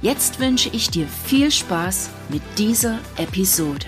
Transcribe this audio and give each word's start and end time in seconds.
Jetzt 0.00 0.38
wünsche 0.38 0.68
ich 0.72 0.90
dir 0.90 1.08
viel 1.08 1.50
Spaß 1.50 2.10
mit 2.28 2.40
dieser 2.56 3.00
Episode. 3.16 3.84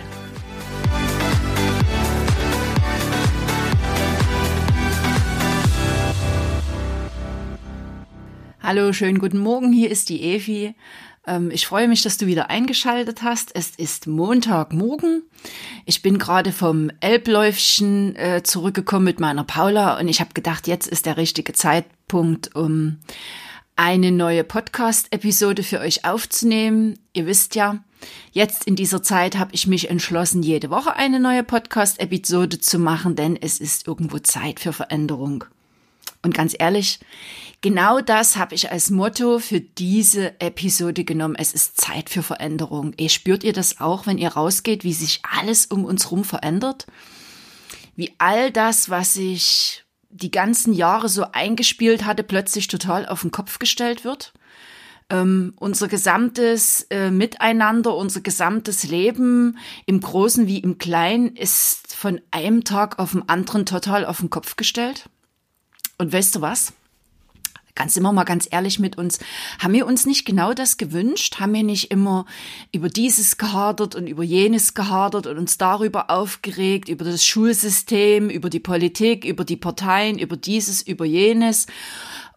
Hallo, 8.60 8.92
schönen 8.92 9.20
guten 9.20 9.38
Morgen, 9.38 9.72
hier 9.72 9.88
ist 9.88 10.08
die 10.08 10.22
Evi. 10.22 10.74
Ähm, 11.28 11.52
ich 11.52 11.68
freue 11.68 11.86
mich, 11.86 12.02
dass 12.02 12.16
du 12.16 12.26
wieder 12.26 12.50
eingeschaltet 12.50 13.22
hast. 13.22 13.54
Es 13.54 13.70
ist 13.76 14.08
Montagmorgen. 14.08 15.22
Ich 15.86 16.02
bin 16.02 16.18
gerade 16.18 16.50
vom 16.50 16.90
Elbläufchen 16.98 18.16
äh, 18.16 18.42
zurückgekommen 18.42 19.04
mit 19.04 19.20
meiner 19.20 19.44
Paula 19.44 19.96
und 20.00 20.08
ich 20.08 20.18
habe 20.18 20.34
gedacht, 20.34 20.66
jetzt 20.66 20.88
ist 20.88 21.06
der 21.06 21.16
richtige 21.16 21.52
Zeitpunkt, 21.52 22.56
um 22.56 22.98
eine 23.80 24.12
neue 24.12 24.44
Podcast-Episode 24.44 25.62
für 25.62 25.80
euch 25.80 26.04
aufzunehmen. 26.04 26.98
Ihr 27.14 27.24
wisst 27.24 27.54
ja, 27.54 27.82
jetzt 28.30 28.66
in 28.66 28.76
dieser 28.76 29.02
Zeit 29.02 29.38
habe 29.38 29.54
ich 29.54 29.66
mich 29.66 29.88
entschlossen, 29.88 30.42
jede 30.42 30.68
Woche 30.68 30.96
eine 30.96 31.18
neue 31.18 31.42
Podcast-Episode 31.42 32.60
zu 32.60 32.78
machen, 32.78 33.16
denn 33.16 33.36
es 33.40 33.58
ist 33.58 33.88
irgendwo 33.88 34.18
Zeit 34.18 34.60
für 34.60 34.74
Veränderung. 34.74 35.44
Und 36.22 36.34
ganz 36.34 36.54
ehrlich, 36.58 37.00
genau 37.62 38.02
das 38.02 38.36
habe 38.36 38.54
ich 38.54 38.70
als 38.70 38.90
Motto 38.90 39.38
für 39.38 39.62
diese 39.62 40.38
Episode 40.42 41.04
genommen. 41.04 41.36
Es 41.38 41.54
ist 41.54 41.80
Zeit 41.80 42.10
für 42.10 42.22
Veränderung. 42.22 42.92
Ihr 42.98 43.08
spürt 43.08 43.44
ihr 43.44 43.54
das 43.54 43.80
auch, 43.80 44.06
wenn 44.06 44.18
ihr 44.18 44.28
rausgeht, 44.28 44.84
wie 44.84 44.92
sich 44.92 45.22
alles 45.38 45.64
um 45.64 45.86
uns 45.86 46.10
rum 46.10 46.24
verändert? 46.24 46.86
Wie 47.96 48.12
all 48.18 48.50
das, 48.50 48.90
was 48.90 49.14
sich 49.14 49.86
die 50.10 50.30
ganzen 50.30 50.72
Jahre 50.72 51.08
so 51.08 51.26
eingespielt 51.32 52.04
hatte, 52.04 52.22
plötzlich 52.22 52.68
total 52.68 53.06
auf 53.06 53.22
den 53.22 53.30
Kopf 53.30 53.58
gestellt 53.58 54.04
wird? 54.04 54.32
Ähm, 55.08 55.54
unser 55.56 55.88
gesamtes 55.88 56.86
äh, 56.90 57.10
Miteinander, 57.10 57.96
unser 57.96 58.20
gesamtes 58.20 58.84
Leben 58.84 59.58
im 59.86 60.00
Großen 60.00 60.46
wie 60.46 60.58
im 60.58 60.78
Kleinen 60.78 61.34
ist 61.34 61.94
von 61.94 62.20
einem 62.30 62.62
Tag 62.64 62.98
auf 62.98 63.12
den 63.12 63.28
anderen 63.28 63.66
total 63.66 64.04
auf 64.04 64.20
den 64.20 64.30
Kopf 64.30 64.56
gestellt. 64.56 65.08
Und 65.98 66.12
weißt 66.12 66.36
du 66.36 66.40
was? 66.40 66.72
Ganz 67.74 67.96
immer 67.96 68.12
mal 68.12 68.24
ganz 68.24 68.48
ehrlich 68.50 68.78
mit 68.78 68.98
uns. 68.98 69.18
Haben 69.58 69.74
wir 69.74 69.86
uns 69.86 70.06
nicht 70.06 70.24
genau 70.24 70.52
das 70.54 70.76
gewünscht? 70.76 71.40
Haben 71.40 71.54
wir 71.54 71.62
nicht 71.62 71.90
immer 71.90 72.26
über 72.72 72.88
dieses 72.88 73.36
gehadert 73.36 73.94
und 73.94 74.06
über 74.06 74.22
jenes 74.22 74.74
gehadert 74.74 75.26
und 75.26 75.38
uns 75.38 75.58
darüber 75.58 76.10
aufgeregt, 76.10 76.88
über 76.88 77.04
das 77.04 77.24
Schulsystem, 77.24 78.30
über 78.30 78.50
die 78.50 78.60
Politik, 78.60 79.24
über 79.24 79.44
die 79.44 79.56
Parteien, 79.56 80.18
über 80.18 80.36
dieses, 80.36 80.82
über 80.82 81.04
jenes? 81.04 81.66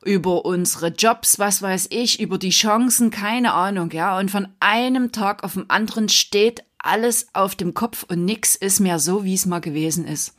über 0.05 0.45
unsere 0.45 0.89
Jobs, 0.89 1.39
was 1.39 1.61
weiß 1.61 1.87
ich, 1.91 2.19
über 2.19 2.37
die 2.37 2.49
Chancen, 2.49 3.09
keine 3.09 3.53
Ahnung, 3.53 3.91
ja. 3.91 4.17
Und 4.17 4.31
von 4.31 4.47
einem 4.59 5.13
Tag 5.13 5.43
auf 5.45 5.53
den 5.53 5.69
anderen 5.69 6.09
steht 6.09 6.63
alles 6.77 7.27
auf 7.33 7.55
dem 7.55 7.73
Kopf 7.73 8.03
und 8.07 8.25
nix 8.25 8.55
ist 8.55 8.79
mehr 8.79 8.99
so, 8.99 9.23
wie 9.23 9.33
es 9.33 9.45
mal 9.45 9.61
gewesen 9.61 10.05
ist. 10.05 10.35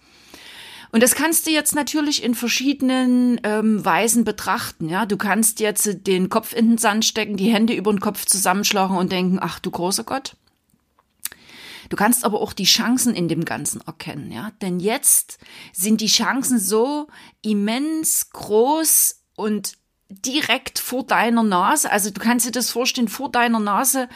Und 0.94 1.02
das 1.02 1.16
kannst 1.16 1.48
du 1.48 1.50
jetzt 1.50 1.74
natürlich 1.74 2.22
in 2.22 2.36
verschiedenen 2.36 3.40
ähm, 3.42 3.84
Weisen 3.84 4.22
betrachten. 4.22 4.88
Ja, 4.88 5.06
du 5.06 5.16
kannst 5.16 5.58
jetzt 5.58 6.06
den 6.06 6.28
Kopf 6.28 6.54
in 6.54 6.68
den 6.68 6.78
Sand 6.78 7.04
stecken, 7.04 7.36
die 7.36 7.52
Hände 7.52 7.74
über 7.74 7.92
den 7.92 7.98
Kopf 7.98 8.26
zusammenschlagen 8.26 8.96
und 8.96 9.10
denken, 9.10 9.38
ach 9.40 9.58
du 9.58 9.72
großer 9.72 10.04
Gott. 10.04 10.36
Du 11.88 11.96
kannst 11.96 12.24
aber 12.24 12.40
auch 12.40 12.52
die 12.52 12.62
Chancen 12.62 13.12
in 13.12 13.26
dem 13.26 13.44
Ganzen 13.44 13.80
erkennen, 13.80 14.30
ja, 14.30 14.52
denn 14.62 14.78
jetzt 14.78 15.38
sind 15.72 16.00
die 16.00 16.06
Chancen 16.06 16.60
so 16.60 17.08
immens 17.42 18.30
groß 18.30 19.20
und 19.34 19.72
direkt 20.08 20.78
vor 20.78 21.04
deiner 21.04 21.42
Nase, 21.42 21.90
also 21.90 22.10
du 22.10 22.20
kannst 22.20 22.46
dir 22.46 22.52
das 22.52 22.70
vorstellen, 22.70 23.08
vor 23.08 23.32
deiner 23.32 23.58
Nase 23.58 24.08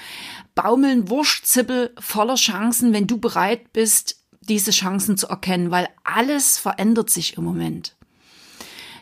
baumeln 0.55 1.09
Wurstzippel 1.11 1.93
voller 1.99 2.37
Chancen, 2.37 2.93
wenn 2.93 3.09
du 3.09 3.19
bereit 3.19 3.73
bist, 3.73 4.18
diese 4.49 4.71
Chancen 4.71 5.17
zu 5.17 5.29
erkennen, 5.29 5.71
weil 5.71 5.89
alles 6.05 6.59
verändert 6.59 7.11
sich 7.11 7.37
im 7.37 7.45
Moment. 7.45 7.95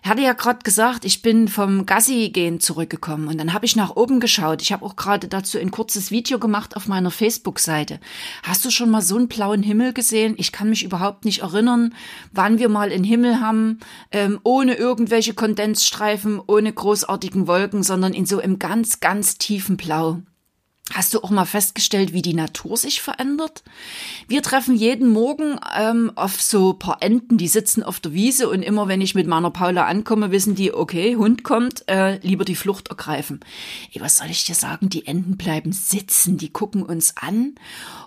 Ich 0.07 0.11
hatte 0.11 0.23
ja 0.23 0.35
gerade 0.35 0.61
gesagt, 0.63 1.05
ich 1.05 1.21
bin 1.21 1.49
vom 1.49 1.85
Gassi-Gehen 1.85 2.61
zurückgekommen 2.61 3.27
und 3.27 3.39
dann 3.39 3.53
habe 3.53 3.67
ich 3.67 3.75
nach 3.75 3.97
oben 3.97 4.21
geschaut. 4.21 4.63
Ich 4.63 4.73
habe 4.73 4.85
auch 4.85 4.95
gerade 4.95 5.27
dazu 5.27 5.59
ein 5.59 5.73
kurzes 5.73 6.13
Video 6.13 6.39
gemacht 6.39 6.77
auf 6.77 6.87
meiner 6.87 7.11
Facebook-Seite. 7.11 7.99
Hast 8.45 8.65
du 8.65 8.71
schon 8.71 8.89
mal 8.89 9.03
so 9.03 9.17
einen 9.17 9.27
blauen 9.27 9.65
Himmel 9.65 9.93
gesehen? 9.93 10.37
Ich 10.39 10.53
kann 10.53 10.71
mich 10.71 10.85
überhaupt 10.85 11.25
nicht 11.25 11.41
erinnern, 11.41 11.93
wann 12.31 12.61
wir 12.61 12.69
mal 12.69 12.93
einen 12.93 13.03
Himmel 13.03 13.41
haben, 13.41 13.81
ähm, 14.13 14.39
ohne 14.45 14.75
irgendwelche 14.75 15.35
Kondensstreifen, 15.35 16.41
ohne 16.47 16.73
großartigen 16.73 17.49
Wolken, 17.49 17.83
sondern 17.83 18.15
in 18.15 18.27
so 18.27 18.39
einem 18.39 18.61
ganz, 18.61 19.01
ganz 19.01 19.39
tiefen 19.39 19.77
Blau. 19.77 20.23
Hast 20.95 21.13
du 21.15 21.21
auch 21.21 21.31
mal 21.31 21.47
festgestellt, 21.47 22.13
wie 22.13 22.23
die 22.23 22.33
Natur 22.33 22.77
sich 22.77 23.03
verändert? 23.03 23.65
Wir 24.29 24.41
treffen 24.41 24.77
jeden 24.77 25.09
Morgen 25.11 25.59
ähm, 25.77 26.13
auf 26.15 26.41
so 26.41 26.75
paar 26.75 27.03
Enten, 27.03 27.39
die 27.39 27.49
sitzen 27.49 27.83
auf 27.83 27.99
der 27.99 28.13
Wiese 28.13 28.49
und 28.49 28.63
immer 28.63 28.87
wenn 28.87 29.01
ich 29.01 29.17
mit 29.17 29.27
meiner 29.27 29.51
Paula 29.51 29.87
ankomme, 29.87 30.31
wissen 30.31 30.55
die, 30.55 30.73
okay, 30.73 31.17
Hund 31.17 31.43
kommt, 31.43 31.89
äh, 31.89 32.19
lieber 32.19 32.45
die 32.45 32.55
Flucht 32.55 32.89
ergreifen. 32.89 33.41
Ey, 33.93 34.01
was 34.01 34.19
soll 34.19 34.31
ich 34.31 34.45
dir 34.45 34.55
sagen? 34.55 34.89
Die 34.89 35.09
Enten 35.09 35.37
bleiben 35.37 35.73
sitzen, 35.73 36.39
die 36.39 36.53
gucken 36.53 36.85
uns 36.85 37.17
an. 37.17 37.57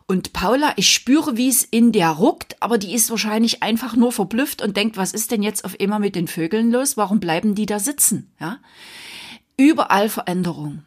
Und 0.08 0.32
Paula, 0.32 0.72
ich 0.78 0.90
spüre, 0.90 1.36
wie 1.36 1.50
es 1.50 1.64
in 1.64 1.92
der 1.92 2.12
ruckt, 2.12 2.56
aber 2.62 2.78
die 2.78 2.94
ist 2.94 3.10
wahrscheinlich 3.10 3.62
einfach 3.62 3.98
nur 3.98 4.14
verblüfft 4.14 4.62
und 4.62 4.78
denkt, 4.78 4.96
was 4.96 5.12
ist 5.12 5.32
denn 5.32 5.44
jetzt 5.44 5.66
auf 5.66 5.78
immer 5.78 6.00
mit 6.00 6.16
den 6.16 6.30
Vögeln 6.30 6.72
los? 6.72 6.96
Warum 6.96 7.20
bleiben 7.20 7.56
die 7.56 7.66
da 7.66 7.78
sitzen? 7.78 8.32
Ja? 8.40 8.60
Überall 9.58 10.08
Veränderung. 10.08 10.84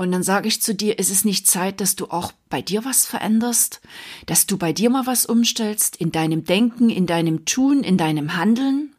Und 0.00 0.12
dann 0.12 0.22
sage 0.22 0.46
ich 0.46 0.62
zu 0.62 0.76
dir, 0.76 0.96
ist 1.00 1.10
es 1.10 1.24
nicht 1.24 1.48
Zeit, 1.48 1.80
dass 1.80 1.96
du 1.96 2.06
auch 2.06 2.30
bei 2.48 2.62
dir 2.62 2.84
was 2.84 3.04
veränderst, 3.04 3.80
dass 4.26 4.46
du 4.46 4.56
bei 4.56 4.72
dir 4.72 4.90
mal 4.90 5.06
was 5.06 5.26
umstellst, 5.26 5.96
in 5.96 6.12
deinem 6.12 6.44
Denken, 6.44 6.88
in 6.88 7.06
deinem 7.06 7.44
Tun, 7.44 7.82
in 7.82 7.98
deinem 7.98 8.36
Handeln? 8.36 8.94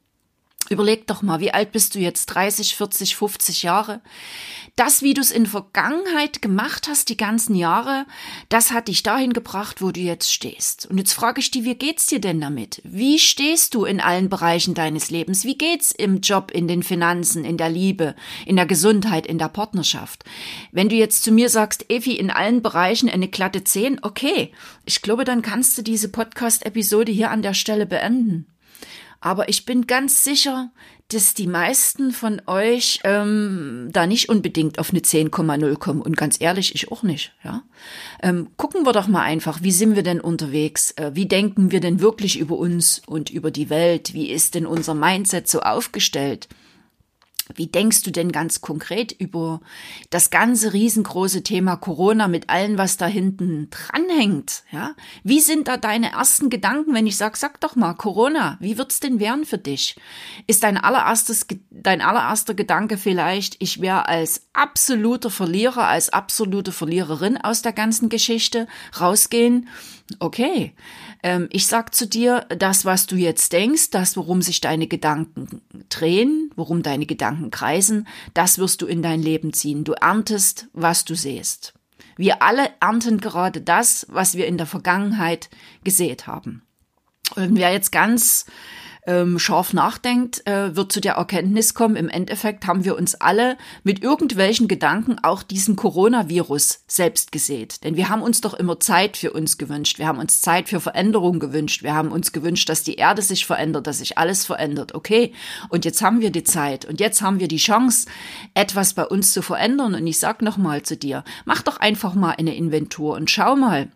Überleg 0.68 1.08
doch 1.08 1.24
mal, 1.24 1.40
wie 1.40 1.52
alt 1.52 1.72
bist 1.72 1.96
du 1.96 2.00
jetzt? 2.00 2.28
30, 2.28 2.76
40, 2.76 3.16
50 3.16 3.64
Jahre? 3.64 4.02
Das, 4.76 5.02
wie 5.02 5.16
du 5.16 5.22
es 5.22 5.32
in 5.32 5.48
Vergangenheit 5.48 6.44
gemacht 6.44 6.88
hast, 6.88 7.10
die 7.10 7.18
ganzen 7.18 7.56
Jahre, 7.56 8.06
das 8.50 8.72
hat 8.72 8.88
dich 8.88 9.02
dahin 9.02 9.34
gebracht, 9.34 9.82
wo 9.82 9.92
du 9.92 10.00
jetzt 10.00 10.32
stehst. 10.32 10.86
Und 10.86 11.00
jetzt 11.00 11.14
frage 11.14 11.40
ich 11.40 11.50
dich, 11.50 11.64
wie 11.64 11.74
geht's 11.74 12.06
dir 12.06 12.22
denn 12.22 12.40
damit? 12.40 12.82
Wie 12.84 13.18
stehst 13.18 13.74
du 13.74 13.84
in 13.86 14.00
allen 14.00 14.30
Bereichen 14.30 14.76
deines 14.76 15.10
Lebens? 15.10 15.44
Wie 15.44 15.58
geht's 15.58 15.92
im 15.92 16.22
Job, 16.22 16.52
in 16.52 16.68
den 16.68 16.84
Finanzen, 16.84 17.46
in 17.46 17.58
der 17.58 17.70
Liebe, 17.70 18.16
in 18.46 18.56
der 18.56 18.68
Gesundheit, 18.68 19.26
in 19.26 19.40
der 19.40 19.50
Partnerschaft? 19.50 20.24
Wenn 20.72 20.90
du 20.90 20.96
jetzt 20.96 21.24
zu 21.24 21.32
mir 21.32 21.50
sagst, 21.50 21.90
Evi, 21.90 22.14
in 22.14 22.30
allen 22.30 22.62
Bereichen 22.62 23.10
eine 23.10 23.28
glatte 23.28 23.64
10, 23.64 24.04
okay. 24.04 24.52
Ich 24.86 25.02
glaube, 25.02 25.24
dann 25.24 25.42
kannst 25.42 25.78
du 25.80 25.82
diese 25.82 26.10
Podcast-Episode 26.10 27.12
hier 27.12 27.32
an 27.32 27.42
der 27.42 27.56
Stelle 27.56 27.88
beenden. 27.88 28.46
Aber 29.22 29.50
ich 29.50 29.66
bin 29.66 29.86
ganz 29.86 30.24
sicher, 30.24 30.72
dass 31.10 31.34
die 31.34 31.48
meisten 31.48 32.12
von 32.12 32.42
euch 32.46 33.00
ähm, 33.04 33.90
da 33.92 34.06
nicht 34.06 34.30
unbedingt 34.30 34.80
auf 34.80 34.92
eine 34.92 35.00
10,0 35.00 35.76
kommen. 35.78 36.02
Und 36.02 36.16
ganz 36.16 36.40
ehrlich, 36.40 36.76
ich 36.76 36.92
auch 36.92 37.04
nicht. 37.04 37.34
Ja? 37.44 37.64
Ähm, 38.22 38.50
gucken 38.58 38.86
wir 38.86 38.94
doch 38.94 39.08
mal 39.08 39.24
einfach, 39.24 39.64
wie 39.64 39.72
sind 39.72 39.96
wir 39.96 40.04
denn 40.04 40.22
unterwegs? 40.22 40.92
Äh, 40.92 41.12
wie 41.16 41.26
denken 41.26 41.72
wir 41.72 41.80
denn 41.80 42.00
wirklich 42.00 42.40
über 42.40 42.58
uns 42.58 43.02
und 43.06 43.30
über 43.30 43.52
die 43.52 43.70
Welt? 43.70 44.14
Wie 44.14 44.30
ist 44.30 44.56
denn 44.56 44.66
unser 44.66 44.94
Mindset 44.94 45.48
so 45.48 45.62
aufgestellt? 45.62 46.48
Wie 47.56 47.68
denkst 47.68 48.04
du 48.04 48.12
denn 48.12 48.32
ganz 48.32 48.62
konkret 48.62 49.12
über 49.12 49.62
das 50.12 50.30
ganze 50.30 50.74
riesengroße 50.74 51.42
Thema 51.42 51.78
Corona 51.78 52.28
mit 52.28 52.50
allem, 52.50 52.78
was 52.78 52.98
da 52.98 53.08
hinten 53.08 53.70
dranhängt? 53.72 54.64
Ja? 54.72 54.94
Wie 55.24 55.40
sind 55.40 55.68
da 55.68 55.78
deine 55.78 56.12
ersten 56.12 56.52
Gedanken, 56.52 56.94
wenn 56.94 57.08
ich 57.08 57.18
sag, 57.18 57.38
sag 57.38 57.60
doch 57.60 57.76
mal, 57.76 57.96
Corona, 57.96 58.58
wie 58.60 58.78
wird's 58.78 59.00
denn 59.00 59.20
werden 59.20 59.46
für 59.46 59.58
dich? 59.58 59.96
Ist 60.46 60.62
dein 60.62 60.78
allererstes, 60.78 61.48
dein 61.72 62.02
allererster 62.02 62.54
Gedanke 62.54 62.98
vielleicht, 62.98 63.56
ich 63.60 63.82
wäre 63.82 64.08
als 64.08 64.48
absoluter 64.54 65.32
Verlierer, 65.32 65.88
als 65.88 66.14
absolute 66.14 66.72
Verliererin 66.72 67.38
aus 67.38 67.64
der 67.64 67.74
ganzen 67.74 68.10
Geschichte 68.10 68.68
rausgehen? 69.00 69.70
Okay. 70.20 70.74
Ähm, 71.22 71.48
ich 71.52 71.68
sag 71.68 71.94
zu 71.94 72.08
dir, 72.08 72.46
das, 72.50 72.86
was 72.86 73.06
du 73.06 73.16
jetzt 73.16 73.54
denkst, 73.54 73.92
das, 73.92 74.18
worum 74.18 74.42
sich 74.42 74.62
deine 74.62 74.88
Gedanken 74.88 75.62
drehen, 75.90 76.49
worum 76.60 76.84
deine 76.84 77.08
Gedanken 77.08 77.50
kreisen, 77.50 78.08
das 78.36 78.60
wirst 78.60 78.84
du 78.84 78.86
in 78.86 79.02
dein 79.02 79.22
Leben 79.24 79.54
ziehen. 79.54 79.84
Du 79.84 79.94
erntest, 79.94 80.68
was 80.74 81.06
du 81.06 81.16
siehst. 81.16 81.74
Wir 82.18 82.44
alle 82.44 82.70
ernten 82.80 83.20
gerade 83.20 83.62
das, 83.62 84.06
was 84.10 84.36
wir 84.36 84.46
in 84.46 84.58
der 84.58 84.68
Vergangenheit 84.68 85.50
gesät 85.84 86.28
haben. 86.28 86.62
Und 87.36 87.56
wer 87.56 87.72
jetzt 87.72 87.92
ganz 87.92 88.46
ähm, 89.06 89.40
scharf 89.40 89.74
nachdenkt, 89.74 90.46
äh, 90.48 90.76
wird 90.76 90.92
zu 90.92 91.02
der 91.02 91.14
Erkenntnis 91.14 91.74
kommen, 91.74 91.96
im 91.96 92.10
Endeffekt 92.10 92.68
haben 92.68 92.84
wir 92.84 92.98
uns 92.98 93.16
alle 93.16 93.58
mit 93.84 94.04
irgendwelchen 94.04 94.68
Gedanken 94.68 95.18
auch 95.24 95.44
diesen 95.44 95.76
Coronavirus 95.76 96.84
selbst 96.88 97.32
gesät. 97.32 97.84
Denn 97.84 97.96
wir 97.96 98.10
haben 98.10 98.22
uns 98.22 98.42
doch 98.42 98.54
immer 98.54 98.80
Zeit 98.80 99.18
für 99.18 99.32
uns 99.32 99.58
gewünscht. 99.58 100.00
Wir 100.00 100.08
haben 100.08 100.20
uns 100.20 100.42
Zeit 100.42 100.70
für 100.70 100.80
Veränderung 100.80 101.40
gewünscht. 101.40 101.84
Wir 101.84 101.94
haben 101.94 102.12
uns 102.12 102.32
gewünscht, 102.32 102.70
dass 102.70 102.84
die 102.84 102.96
Erde 102.96 103.22
sich 103.22 103.46
verändert, 103.46 103.88
dass 103.88 104.00
sich 104.00 104.18
alles 104.18 104.46
verändert. 104.46 104.94
Okay. 104.94 105.34
Und 105.70 105.86
jetzt 105.86 106.02
haben 106.02 106.22
wir 106.22 106.32
die 106.32 106.44
Zeit 106.44 106.86
und 106.86 107.00
jetzt 107.00 107.22
haben 107.22 107.40
wir 107.40 107.48
die 107.48 107.58
Chance, 107.58 108.08
etwas 108.54 108.94
bei 108.94 109.06
uns 109.06 109.34
zu 109.34 109.42
verändern. 109.42 109.96
Und 109.96 110.06
ich 110.08 110.20
sag 110.20 110.42
nochmal 110.42 110.84
zu 110.84 110.98
dir, 110.98 111.24
mach 111.46 111.62
doch 111.62 111.78
einfach 111.78 112.14
mal 112.16 112.36
eine 112.38 112.56
Inventur 112.56 113.16
und 113.16 113.32
schau 113.32 113.56
mal, 113.56 113.90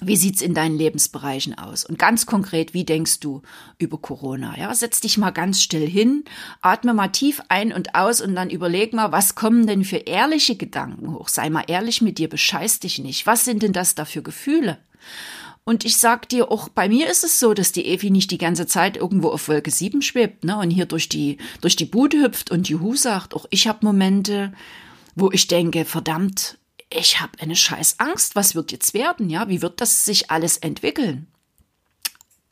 wie 0.00 0.16
sieht's 0.16 0.42
in 0.42 0.54
deinen 0.54 0.76
Lebensbereichen 0.76 1.56
aus? 1.56 1.84
Und 1.84 1.98
ganz 1.98 2.26
konkret, 2.26 2.74
wie 2.74 2.84
denkst 2.84 3.20
du 3.20 3.42
über 3.78 3.98
Corona? 3.98 4.56
Ja, 4.58 4.74
setz 4.74 5.00
dich 5.00 5.16
mal 5.16 5.30
ganz 5.30 5.62
still 5.62 5.88
hin, 5.88 6.24
atme 6.60 6.92
mal 6.92 7.08
tief 7.08 7.40
ein 7.48 7.72
und 7.72 7.94
aus 7.94 8.20
und 8.20 8.34
dann 8.34 8.50
überleg 8.50 8.92
mal, 8.92 9.12
was 9.12 9.34
kommen 9.34 9.66
denn 9.66 9.84
für 9.84 9.96
ehrliche 9.96 10.56
Gedanken 10.56 11.12
hoch? 11.12 11.28
Sei 11.28 11.48
mal 11.48 11.64
ehrlich 11.66 12.02
mit 12.02 12.18
dir, 12.18 12.28
bescheiß 12.28 12.80
dich 12.80 12.98
nicht. 12.98 13.26
Was 13.26 13.44
sind 13.44 13.62
denn 13.62 13.72
das 13.72 13.94
da 13.94 14.04
für 14.04 14.22
Gefühle? 14.22 14.78
Und 15.64 15.84
ich 15.84 15.96
sag 15.96 16.28
dir, 16.28 16.52
auch 16.52 16.68
bei 16.68 16.88
mir 16.88 17.10
ist 17.10 17.24
es 17.24 17.40
so, 17.40 17.52
dass 17.52 17.72
die 17.72 17.86
Evi 17.86 18.10
nicht 18.10 18.30
die 18.30 18.38
ganze 18.38 18.68
Zeit 18.68 18.96
irgendwo 18.96 19.30
auf 19.30 19.48
Wolke 19.48 19.72
7 19.72 20.00
schwebt, 20.00 20.44
ne, 20.44 20.58
und 20.58 20.70
hier 20.70 20.86
durch 20.86 21.08
die, 21.08 21.38
durch 21.60 21.74
die 21.74 21.86
Bude 21.86 22.22
hüpft 22.22 22.52
und 22.52 22.68
Juhu 22.68 22.94
sagt. 22.94 23.34
Auch 23.34 23.46
ich 23.50 23.66
habe 23.66 23.84
Momente, 23.84 24.52
wo 25.16 25.32
ich 25.32 25.48
denke, 25.48 25.84
verdammt, 25.84 26.58
ich 26.90 27.20
habe 27.20 27.38
eine 27.40 27.56
scheiß 27.56 27.98
Angst, 27.98 28.36
was 28.36 28.54
wird 28.54 28.72
jetzt 28.72 28.94
werden, 28.94 29.28
ja? 29.28 29.48
Wie 29.48 29.62
wird 29.62 29.80
das 29.80 30.04
sich 30.04 30.30
alles 30.30 30.56
entwickeln? 30.56 31.26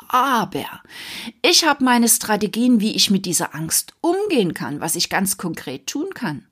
Aber 0.09 0.83
ich 1.43 1.65
habe 1.65 1.85
meine 1.85 2.09
Strategien, 2.09 2.81
wie 2.81 2.95
ich 2.95 3.11
mit 3.11 3.27
dieser 3.27 3.55
Angst 3.55 3.95
umgehen 4.01 4.55
kann, 4.55 4.81
was 4.81 4.97
ich 4.97 5.09
ganz 5.09 5.37
konkret 5.37 5.87
tun 5.87 6.15
kann. 6.15 6.47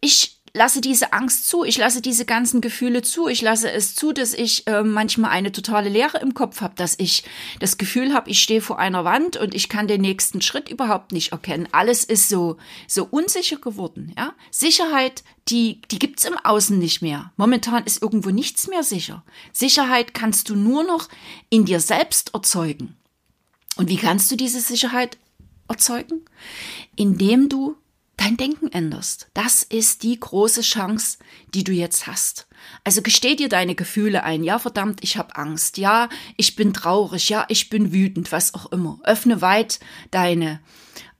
Ich 0.00 0.35
lasse 0.56 0.80
diese 0.80 1.12
Angst 1.12 1.46
zu, 1.46 1.64
ich 1.64 1.76
lasse 1.76 2.00
diese 2.00 2.24
ganzen 2.24 2.60
Gefühle 2.60 3.02
zu, 3.02 3.28
ich 3.28 3.42
lasse 3.42 3.70
es 3.70 3.94
zu, 3.94 4.12
dass 4.12 4.32
ich 4.32 4.66
äh, 4.66 4.82
manchmal 4.82 5.30
eine 5.30 5.52
totale 5.52 5.90
Leere 5.90 6.18
im 6.18 6.34
Kopf 6.34 6.62
habe, 6.62 6.74
dass 6.74 6.98
ich 6.98 7.24
das 7.60 7.76
Gefühl 7.76 8.14
habe, 8.14 8.30
ich 8.30 8.42
stehe 8.42 8.62
vor 8.62 8.78
einer 8.78 9.04
Wand 9.04 9.36
und 9.36 9.54
ich 9.54 9.68
kann 9.68 9.86
den 9.86 10.00
nächsten 10.00 10.40
Schritt 10.40 10.68
überhaupt 10.70 11.12
nicht 11.12 11.32
erkennen. 11.32 11.68
Alles 11.72 12.04
ist 12.04 12.28
so 12.28 12.56
so 12.88 13.06
unsicher 13.08 13.58
geworden, 13.58 14.14
ja? 14.16 14.32
Sicherheit, 14.50 15.22
die 15.48 15.82
die 15.90 15.98
gibt's 15.98 16.24
im 16.24 16.38
Außen 16.38 16.78
nicht 16.78 17.02
mehr. 17.02 17.32
Momentan 17.36 17.84
ist 17.84 18.00
irgendwo 18.00 18.30
nichts 18.30 18.66
mehr 18.66 18.82
sicher. 18.82 19.22
Sicherheit 19.52 20.14
kannst 20.14 20.48
du 20.48 20.56
nur 20.56 20.84
noch 20.84 21.08
in 21.50 21.66
dir 21.66 21.80
selbst 21.80 22.32
erzeugen. 22.34 22.96
Und 23.76 23.90
wie 23.90 23.98
kannst 23.98 24.30
du 24.30 24.36
diese 24.36 24.60
Sicherheit 24.60 25.18
erzeugen? 25.68 26.22
Indem 26.96 27.50
du 27.50 27.76
dein 28.16 28.36
Denken 28.36 28.68
änderst. 28.68 29.28
Das 29.34 29.62
ist 29.62 30.02
die 30.02 30.18
große 30.18 30.62
Chance, 30.62 31.18
die 31.54 31.64
du 31.64 31.72
jetzt 31.72 32.06
hast. 32.06 32.46
Also 32.84 33.02
gesteh 33.02 33.36
dir 33.36 33.48
deine 33.48 33.74
Gefühle 33.74 34.24
ein. 34.24 34.42
Ja, 34.42 34.58
verdammt, 34.58 35.00
ich 35.02 35.16
habe 35.16 35.36
Angst. 35.36 35.78
Ja, 35.78 36.08
ich 36.36 36.56
bin 36.56 36.72
traurig. 36.72 37.28
Ja, 37.28 37.44
ich 37.48 37.68
bin 37.68 37.92
wütend, 37.92 38.32
was 38.32 38.54
auch 38.54 38.72
immer. 38.72 38.98
Öffne 39.04 39.42
weit 39.42 39.80
deine 40.10 40.60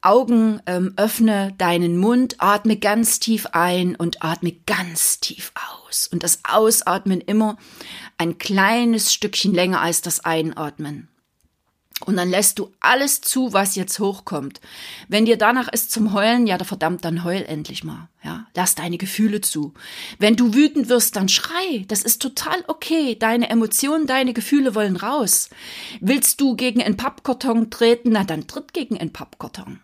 Augen, 0.00 0.60
ähm, 0.66 0.93
öffne 0.96 1.54
deinen 1.58 1.96
Mund, 1.96 2.37
atme 2.38 2.76
ganz 2.76 3.19
tief 3.19 3.46
ein 3.52 3.96
und 3.96 4.22
atme 4.22 4.52
ganz 4.66 5.19
tief 5.20 5.52
aus. 5.54 6.06
Und 6.06 6.22
das 6.22 6.40
Ausatmen 6.44 7.20
immer 7.20 7.56
ein 8.16 8.38
kleines 8.38 9.12
Stückchen 9.12 9.52
länger 9.52 9.81
als 9.81 10.02
das 10.02 10.20
Einatmen. 10.20 11.08
Und 12.04 12.16
dann 12.16 12.28
lässt 12.28 12.58
du 12.58 12.75
alles 12.78 13.22
zu, 13.22 13.54
was 13.54 13.75
jetzt 13.75 13.98
hochkommt. 13.98 14.60
Wenn 15.08 15.25
dir 15.25 15.38
danach 15.38 15.69
ist 15.69 15.90
zum 15.90 16.12
Heulen, 16.12 16.46
ja, 16.46 16.58
da 16.58 16.64
verdammt, 16.64 17.06
dann 17.06 17.25
heul 17.25 17.43
endlich 17.48 17.84
mal. 17.84 18.10
Ja, 18.22 18.46
lass 18.54 18.75
deine 18.75 18.98
Gefühle 18.98 19.40
zu. 19.40 19.72
Wenn 20.19 20.37
du 20.37 20.52
wütend 20.52 20.90
wirst, 20.90 21.16
dann 21.16 21.31
schrei. 21.31 21.87
Das 21.88 22.02
ist 22.02 22.20
total 22.20 22.62
okay. 22.66 23.16
Deine 23.19 23.48
Emotionen, 23.48 24.06
deine 24.06 24.34
Gefühle 24.34 24.75
wollen 24.75 24.96
raus. 24.96 25.48
Willst 26.00 26.40
du 26.43 26.54
gegen 26.54 26.82
einen 26.82 26.98
Pappkarton 26.98 27.70
treten? 27.70 28.10
Na, 28.12 28.25
dann 28.25 28.46
tritt 28.46 28.75
gegen 28.75 28.99
einen 28.99 29.12
Pappkarton. 29.12 29.81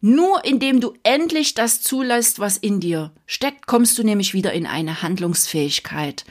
Nur 0.00 0.44
indem 0.44 0.80
du 0.80 0.94
endlich 1.02 1.54
das 1.54 1.82
zulässt, 1.82 2.38
was 2.38 2.58
in 2.58 2.78
dir 2.78 3.10
steckt, 3.26 3.66
kommst 3.66 3.98
du 3.98 4.04
nämlich 4.04 4.34
wieder 4.34 4.52
in 4.52 4.66
eine 4.66 5.02
Handlungsfähigkeit 5.02 6.24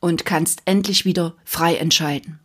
und 0.00 0.26
kannst 0.26 0.62
endlich 0.64 1.04
wieder 1.04 1.34
frei 1.44 1.76
entscheiden. 1.76 2.40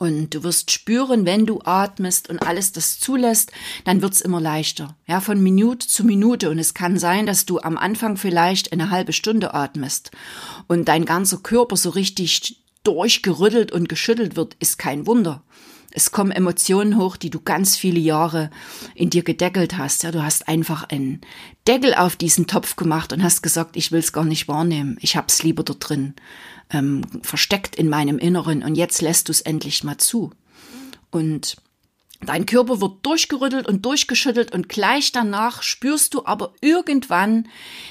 Und 0.00 0.34
du 0.34 0.42
wirst 0.44 0.70
spüren, 0.70 1.26
wenn 1.26 1.44
du 1.44 1.60
atmest 1.62 2.30
und 2.30 2.38
alles 2.38 2.72
das 2.72 2.98
zulässt, 3.00 3.52
dann 3.84 4.00
wird's 4.00 4.22
immer 4.22 4.40
leichter. 4.40 4.96
Ja, 5.06 5.20
von 5.20 5.42
Minute 5.42 5.86
zu 5.86 6.04
Minute. 6.04 6.48
Und 6.48 6.58
es 6.58 6.72
kann 6.72 6.98
sein, 6.98 7.26
dass 7.26 7.44
du 7.44 7.60
am 7.60 7.76
Anfang 7.76 8.16
vielleicht 8.16 8.72
eine 8.72 8.88
halbe 8.88 9.12
Stunde 9.12 9.52
atmest 9.52 10.10
und 10.68 10.88
dein 10.88 11.04
ganzer 11.04 11.36
Körper 11.36 11.76
so 11.76 11.90
richtig 11.90 12.64
durchgerüttelt 12.82 13.72
und 13.72 13.90
geschüttelt 13.90 14.36
wird, 14.36 14.56
ist 14.58 14.78
kein 14.78 15.06
Wunder. 15.06 15.42
Es 15.92 16.12
kommen 16.12 16.30
Emotionen 16.30 16.96
hoch, 16.96 17.16
die 17.16 17.30
du 17.30 17.40
ganz 17.40 17.76
viele 17.76 17.98
Jahre 17.98 18.50
in 18.94 19.10
dir 19.10 19.22
gedeckelt 19.22 19.76
hast. 19.76 20.02
Ja, 20.02 20.12
du 20.12 20.22
hast 20.22 20.48
einfach 20.48 20.88
einen 20.88 21.20
Deckel 21.66 21.94
auf 21.94 22.16
diesen 22.16 22.46
Topf 22.46 22.76
gemacht 22.76 23.12
und 23.12 23.22
hast 23.22 23.42
gesagt, 23.42 23.76
ich 23.76 23.90
will's 23.90 24.12
gar 24.12 24.24
nicht 24.24 24.48
wahrnehmen. 24.48 24.96
Ich 25.00 25.16
hab's 25.16 25.42
lieber 25.42 25.62
dort 25.62 25.88
drin 25.88 26.14
ähm, 26.70 27.02
versteckt 27.22 27.76
in 27.76 27.88
meinem 27.88 28.18
Inneren 28.18 28.62
und 28.62 28.76
jetzt 28.76 29.02
lässt 29.02 29.28
du 29.28 29.32
es 29.32 29.40
endlich 29.40 29.84
mal 29.84 29.98
zu. 29.98 30.30
Und 31.10 31.56
Dein 32.26 32.44
Körper 32.44 32.82
wird 32.82 33.04
durchgerüttelt 33.06 33.66
und 33.66 33.86
durchgeschüttelt 33.86 34.52
und 34.52 34.68
gleich 34.68 35.10
danach 35.10 35.62
spürst 35.62 36.12
du 36.12 36.26
aber 36.26 36.52
irgendwann, 36.60 37.48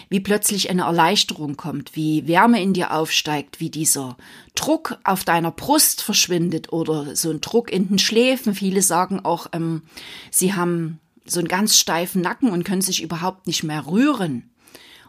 wie 0.09 0.19
plötzlich 0.19 0.69
eine 0.69 0.83
Erleichterung 0.83 1.57
kommt, 1.57 1.95
wie 1.95 2.27
Wärme 2.27 2.61
in 2.61 2.73
dir 2.73 2.93
aufsteigt, 2.93 3.59
wie 3.59 3.71
dieser 3.71 4.17
Druck 4.53 4.99
auf 5.03 5.23
deiner 5.23 5.49
Brust 5.51 6.03
verschwindet 6.03 6.71
oder 6.71 7.15
so 7.15 7.31
ein 7.31 7.41
Druck 7.41 7.71
in 7.71 7.89
den 7.89 7.99
Schläfen. 7.99 8.53
Viele 8.53 8.83
sagen 8.83 9.19
auch, 9.25 9.47
ähm, 9.51 9.81
sie 10.29 10.53
haben 10.53 10.99
so 11.25 11.39
einen 11.39 11.47
ganz 11.47 11.77
steifen 11.77 12.21
Nacken 12.21 12.51
und 12.51 12.63
können 12.63 12.81
sich 12.81 13.01
überhaupt 13.01 13.47
nicht 13.47 13.63
mehr 13.63 13.87
rühren. 13.87 14.49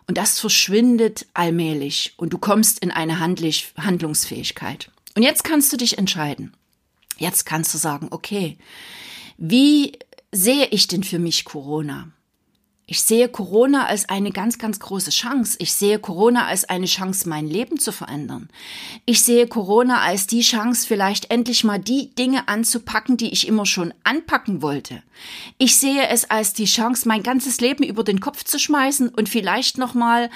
Und 0.07 0.17
das 0.17 0.41
verschwindet 0.41 1.27
allmählich 1.35 2.15
und 2.17 2.33
du 2.33 2.39
kommst 2.39 2.79
in 2.81 2.91
eine 2.91 3.21
Handlungsfähigkeit. 3.21 4.91
Und 5.15 5.23
jetzt 5.23 5.45
kannst 5.45 5.73
du 5.73 5.77
dich 5.77 5.99
entscheiden. 5.99 6.55
Jetzt 7.21 7.45
kannst 7.45 7.75
du 7.75 7.79
sagen, 7.79 8.09
okay, 8.11 8.57
wie 9.37 9.93
sehe 10.33 10.67
ich 10.69 10.87
denn 10.87 11.05
für 11.05 11.19
mich 11.19 11.45
Corona? 11.45 12.09
Ich 12.93 13.03
sehe 13.03 13.29
Corona 13.29 13.87
als 13.87 14.09
eine 14.09 14.33
ganz, 14.33 14.59
ganz 14.59 14.81
große 14.81 15.11
Chance. 15.11 15.55
Ich 15.61 15.73
sehe 15.75 16.01
Corona 16.01 16.49
als 16.49 16.69
eine 16.69 16.87
Chance, 16.87 17.29
mein 17.29 17.47
Leben 17.47 17.79
zu 17.79 17.93
verändern. 17.93 18.49
Ich 19.07 19.23
sehe 19.23 19.47
Corona 19.47 20.01
als 20.01 20.27
die 20.27 20.41
Chance, 20.41 20.89
vielleicht 20.89 21.31
endlich 21.31 21.63
mal 21.63 21.79
die 21.79 22.13
Dinge 22.17 22.49
anzupacken, 22.49 23.17
die 23.17 23.33
ich 23.33 23.47
immer 23.47 23.65
schon 23.65 23.95
anpacken 24.03 24.61
wollte. 24.61 25.05
Ich 25.57 25.77
sehe 25.77 26.09
es 26.09 26.31
als 26.31 26.53
die 26.53 26.65
Chance, 26.65 27.07
mein 27.07 27.23
ganzes 27.23 27.61
Leben 27.61 27.85
über 27.85 28.03
den 28.03 28.19
Kopf 28.19 28.43
zu 28.43 28.59
schmeißen 28.59 29.09
und 29.09 29.29
vielleicht 29.29 29.79
nochmal 29.79 30.29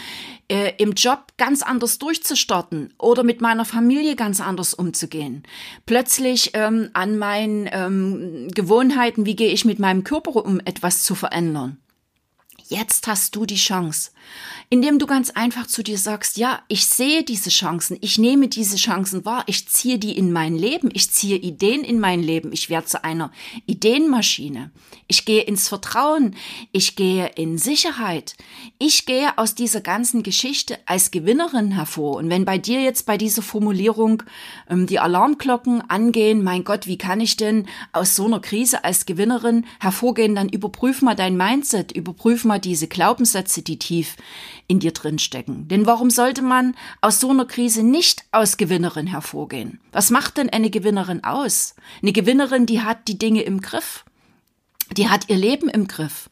äh, 0.47 0.75
im 0.79 0.93
Job 0.93 1.33
ganz 1.37 1.61
anders 1.61 1.99
durchzustarten 1.99 2.95
oder 3.01 3.25
mit 3.25 3.41
meiner 3.41 3.65
Familie 3.65 4.15
ganz 4.15 4.41
anders 4.41 4.75
umzugehen. 4.75 5.43
Plötzlich 5.87 6.53
ähm, 6.55 6.91
an 6.93 7.19
meinen 7.19 7.69
ähm, 7.73 8.47
Gewohnheiten, 8.55 9.27
wie 9.27 9.35
gehe 9.35 9.51
ich 9.51 9.65
mit 9.65 9.81
meinem 9.81 10.05
Körper 10.05 10.37
um, 10.37 10.61
etwas 10.61 11.03
zu 11.03 11.17
verändern. 11.17 11.79
Jetzt 12.69 13.07
hast 13.07 13.37
du 13.37 13.47
die 13.47 13.57
Chance 13.57 14.11
indem 14.71 14.99
du 14.99 15.07
ganz 15.07 15.31
einfach 15.31 15.67
zu 15.67 15.83
dir 15.83 15.99
sagst, 15.99 16.37
ja, 16.37 16.61
ich 16.69 16.87
sehe 16.87 17.23
diese 17.23 17.51
Chancen, 17.51 17.99
ich 18.01 18.19
nehme 18.19 18.49
diese 18.49 18.77
Chancen 18.77 19.25
wahr, 19.25 19.45
ich 19.47 19.69
ziehe 19.69 19.99
die 19.99 20.17
in 20.17 20.33
mein 20.33 20.57
Leben, 20.57 20.91
ich 20.93 21.11
ziehe 21.11 21.37
Ideen 21.37 21.85
in 21.85 22.01
mein 22.01 22.23
Leben, 22.23 22.53
ich 22.53 22.71
werde 22.71 22.87
zu 22.87 23.05
einer 23.05 23.31
Ideenmaschine. 23.67 24.71
Ich 25.07 25.27
gehe 25.27 25.43
ins 25.43 25.69
Vertrauen, 25.69 26.35
ich 26.73 26.97
gehe 26.97 27.27
in 27.37 27.59
Sicherheit. 27.59 28.37
Ich 28.79 29.05
gehe 29.05 29.37
aus 29.37 29.55
dieser 29.55 29.83
ganzen 29.83 30.23
Geschichte 30.23 30.79
als 30.87 31.11
Gewinnerin 31.11 31.73
hervor. 31.73 32.17
Und 32.17 32.31
wenn 32.31 32.47
bei 32.47 32.57
dir 32.57 32.81
jetzt 32.81 33.05
bei 33.05 33.19
dieser 33.19 33.43
Formulierung 33.43 34.23
ähm, 34.69 34.87
die 34.87 34.99
Alarmglocken 34.99 35.89
angehen, 35.91 36.43
mein 36.43 36.65
Gott, 36.65 36.87
wie 36.87 36.97
kann 36.97 37.21
ich 37.21 37.37
denn 37.37 37.67
aus 37.93 38.17
so 38.17 38.25
einer 38.25 38.41
Krise 38.41 38.83
als 38.83 39.05
Gewinnerin 39.05 39.67
hervorgehen, 39.79 40.35
dann 40.35 40.49
überprüf 40.49 41.03
mal 41.03 41.15
dein 41.15 41.37
Mindset, 41.37 41.93
überprüf 41.93 42.45
mal 42.45 42.54
diese 42.59 42.89
Glaubenssätze, 42.89 43.63
die 43.63 43.79
tief 43.79 44.17
in 44.67 44.81
dir 44.81 44.93
drin 44.93 45.19
stecken. 45.19 45.69
Denn 45.69 45.87
warum 45.87 46.11
sollte 46.11 46.43
man 46.43 46.75
aus 47.01 47.21
so 47.21 47.31
einer 47.31 47.47
Krise 47.47 47.83
nicht 47.83 48.25
aus 48.33 48.57
Gewinnerin 48.57 49.07
hervorgehen? 49.07 49.81
Was 49.93 50.11
macht 50.11 50.37
denn 50.37 50.51
eine 50.51 50.71
Gewinnerin 50.71 51.25
aus? 51.25 51.75
Eine 52.03 52.13
Gewinnerin, 52.13 52.67
die 52.67 52.83
hat 52.83 53.09
die 53.09 53.19
Dinge 53.19 53.43
im 53.43 53.61
Griff. 53.61 54.05
Die 54.97 55.09
hat 55.09 55.29
ihr 55.29 55.37
Leben 55.37 55.69
im 55.69 55.89
Griff. 55.89 56.29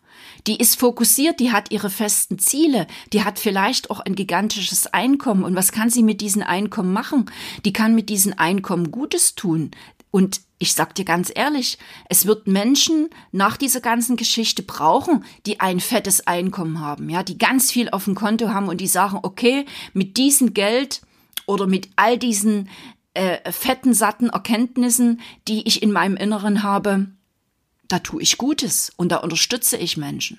Die 0.47 0.57
ist 0.57 0.79
fokussiert, 0.79 1.39
die 1.39 1.53
hat 1.53 1.71
ihre 1.71 1.91
festen 1.91 2.39
Ziele, 2.39 2.89
die 3.13 3.23
hat 3.23 3.39
vielleicht 3.39 3.91
auch 3.91 4.01
ein 4.01 4.17
gigantisches 4.17 4.89
Einkommen. 4.89 5.45
Und 5.45 5.55
was 5.55 5.71
kann 5.71 5.89
sie 5.89 6.03
mit 6.03 6.21
diesem 6.21 6.43
Einkommen 6.43 6.93
machen? 6.93 7.31
Die 7.65 7.73
kann 7.73 7.95
mit 7.95 8.09
diesem 8.09 8.35
Einkommen 8.37 8.91
Gutes 8.91 9.37
tun. 9.37 9.71
Und 10.13 10.43
ich 10.59 10.75
sag 10.75 10.95
dir 10.95 11.07
ganz 11.07 11.33
ehrlich, 11.35 11.79
es 12.09 12.27
wird 12.27 12.47
Menschen 12.47 13.09
nach 13.33 13.57
dieser 13.57 13.81
ganzen 13.81 14.17
Geschichte 14.17 14.63
brauchen, 14.63 15.25
die 15.47 15.59
ein 15.59 15.81
fettes 15.81 16.27
Einkommen 16.27 16.81
haben, 16.81 17.09
ja, 17.09 17.25
die 17.25 17.39
ganz 17.39 17.73
viel 17.73 17.89
auf 17.89 18.05
dem 18.05 18.15
Konto 18.15 18.51
haben 18.51 18.69
und 18.69 18.81
die 18.81 18.87
sagen, 18.87 19.19
okay, 19.23 19.65
mit 19.95 20.19
diesem 20.19 20.53
Geld 20.53 21.01
oder 21.47 21.67
mit 21.67 21.89
all 21.97 22.19
diesen 22.19 22.69
äh, 23.15 23.51
fetten, 23.51 23.95
satten 23.95 24.29
Erkenntnissen, 24.29 25.21
die 25.49 25.67
ich 25.67 25.83
in 25.83 25.93
meinem 25.93 26.17
Inneren 26.17 26.63
habe, 26.63 27.09
da 27.89 27.99
tue 27.99 28.23
ich 28.23 28.39
Gutes 28.39 28.93
und 28.97 29.11
da 29.11 29.17
unterstütze 29.17 29.79
ich 29.79 29.97
Menschen. 29.97 30.39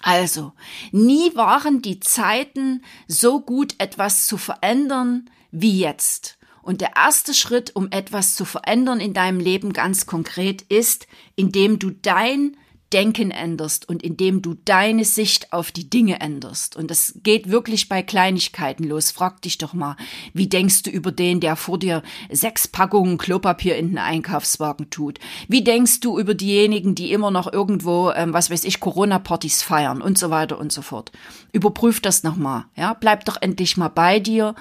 Also, 0.00 0.52
nie 0.92 1.34
waren 1.34 1.82
die 1.82 1.98
Zeiten 1.98 2.84
so 3.08 3.40
gut, 3.40 3.74
etwas 3.78 4.26
zu 4.26 4.36
verändern 4.38 5.28
wie 5.50 5.78
jetzt. 5.78 6.38
Und 6.62 6.80
der 6.80 6.96
erste 6.96 7.34
Schritt, 7.34 7.74
um 7.74 7.88
etwas 7.90 8.34
zu 8.34 8.44
verändern 8.44 9.00
in 9.00 9.14
deinem 9.14 9.40
Leben 9.40 9.72
ganz 9.72 10.06
konkret, 10.06 10.62
ist, 10.62 11.06
indem 11.36 11.78
du 11.78 11.90
dein 11.90 12.56
Denken 12.92 13.30
änderst 13.30 13.88
und 13.88 14.02
indem 14.02 14.42
du 14.42 14.54
deine 14.64 15.04
Sicht 15.04 15.52
auf 15.52 15.70
die 15.70 15.88
Dinge 15.88 16.20
änderst. 16.20 16.74
Und 16.74 16.90
das 16.90 17.14
geht 17.22 17.48
wirklich 17.48 17.88
bei 17.88 18.02
Kleinigkeiten 18.02 18.82
los. 18.82 19.12
Frag 19.12 19.42
dich 19.42 19.58
doch 19.58 19.74
mal, 19.74 19.96
wie 20.34 20.48
denkst 20.48 20.82
du 20.82 20.90
über 20.90 21.12
den, 21.12 21.38
der 21.38 21.54
vor 21.54 21.78
dir 21.78 22.02
sechs 22.32 22.66
Packungen 22.66 23.16
Klopapier 23.16 23.76
in 23.76 23.90
den 23.90 23.98
Einkaufswagen 23.98 24.90
tut? 24.90 25.20
Wie 25.46 25.62
denkst 25.62 26.00
du 26.00 26.18
über 26.18 26.34
diejenigen, 26.34 26.96
die 26.96 27.12
immer 27.12 27.30
noch 27.30 27.52
irgendwo, 27.52 28.10
ähm, 28.10 28.32
was 28.32 28.50
weiß 28.50 28.64
ich, 28.64 28.80
Corona-Partys 28.80 29.62
feiern 29.62 30.02
und 30.02 30.18
so 30.18 30.30
weiter 30.30 30.58
und 30.58 30.72
so 30.72 30.82
fort? 30.82 31.12
Überprüf 31.52 32.00
das 32.00 32.24
nochmal, 32.24 32.64
ja? 32.74 32.94
Bleib 32.94 33.24
doch 33.24 33.36
endlich 33.40 33.76
mal 33.76 33.88
bei 33.88 34.18
dir 34.18 34.56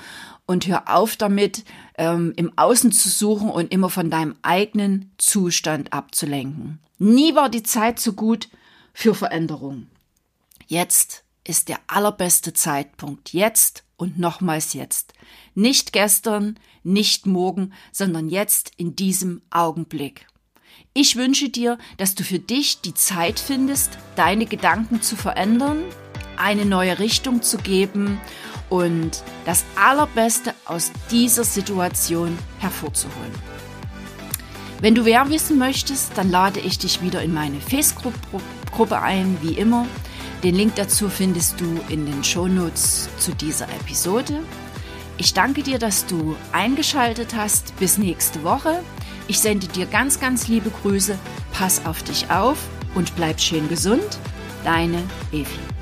und 0.50 0.66
hör 0.66 0.90
auf 0.90 1.16
damit, 1.16 1.64
ähm, 1.96 2.34
im 2.36 2.58
Außen 2.58 2.92
zu 2.92 3.08
suchen 3.08 3.52
und 3.52 3.72
immer 3.72 3.92
von 3.92 4.10
deinem 4.10 4.36
eigenen 4.42 5.12
Zustand 5.20 5.94
abzulenken. 5.94 6.80
Nie 6.98 7.36
war 7.36 7.50
die 7.50 7.62
Zeit 7.62 8.00
so 8.00 8.14
gut 8.14 8.50
für 8.92 9.14
Veränderung. 9.14 9.86
Jetzt 10.66 11.24
ist 11.44 11.70
der 11.70 11.78
allerbeste 11.86 12.52
Zeitpunkt. 12.52 13.32
Jetzt 13.32 13.84
und 13.96 14.18
nochmals 14.18 14.74
jetzt. 14.74 15.14
Nicht 15.54 15.94
gestern, 15.94 16.58
nicht 16.82 17.28
morgen, 17.28 17.72
sondern 17.92 18.28
jetzt 18.28 18.72
in 18.76 18.96
diesem 18.96 19.44
Augenblick. 19.52 20.26
Ich 20.96 21.16
wünsche 21.16 21.50
dir, 21.50 21.78
dass 21.98 22.16
du 22.16 22.24
für 22.24 22.40
dich 22.40 22.82
die 22.82 22.96
Zeit 22.96 23.40
findest, 23.40 24.00
deine 24.16 24.48
Gedanken 24.48 25.04
zu 25.04 25.16
verändern, 25.16 25.84
eine 26.38 26.66
neue 26.66 26.98
Richtung 26.98 27.44
zu 27.44 27.60
geben 27.60 28.20
und 28.70 29.24
das 29.46 29.66
Allerbeste 29.76 30.54
aus 30.66 30.92
dieser 31.12 31.44
Situation 31.44 32.38
hervorzuholen. 32.60 33.34
Wenn 34.82 34.96
du 34.96 35.04
mehr 35.04 35.30
wissen 35.30 35.58
möchtest, 35.58 36.18
dann 36.18 36.30
lade 36.30 36.60
ich 36.60 36.80
dich 36.80 37.02
wieder 37.02 37.22
in 37.22 37.34
meine 37.34 37.60
Facebook-Gruppe 37.60 39.02
ein, 39.02 39.38
wie 39.42 39.54
immer. 39.54 39.86
Den 40.44 40.56
Link 40.56 40.76
dazu 40.76 41.10
findest 41.10 41.60
du 41.60 41.80
in 41.90 42.06
den 42.06 42.24
Shownotes 42.24 43.10
zu 43.18 43.34
dieser 43.34 43.66
Episode. 43.66 44.42
Ich 45.18 45.34
danke 45.34 45.64
dir, 45.64 45.80
dass 45.80 46.06
du 46.06 46.38
eingeschaltet 46.54 47.36
hast. 47.36 47.78
Bis 47.78 47.98
nächste 47.98 48.42
Woche. 48.44 48.82
Ich 49.28 49.40
sende 49.40 49.68
dir 49.68 49.86
ganz, 49.86 50.22
ganz 50.22 50.48
liebe 50.48 50.70
Grüße. 50.82 51.20
Pass 51.52 51.86
auf 51.86 52.02
dich 52.04 52.32
auf 52.32 52.58
und 52.96 53.14
bleib 53.18 53.42
schön 53.42 53.68
gesund. 53.68 54.18
Deine 54.64 55.04
Evi. 55.34 55.79